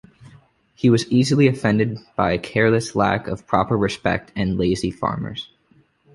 He 0.73 0.89
was 0.89 1.05
easily 1.11 1.45
offended 1.45 1.99
by 2.15 2.35
careless 2.39 2.95
lack 2.95 3.27
of 3.27 3.45
proper 3.45 3.77
respect 3.77 4.31
and 4.35 4.57
lazy 4.57 4.89
farmers. 4.89 5.51